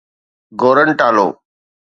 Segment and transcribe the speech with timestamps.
[0.61, 1.27] Gorontalo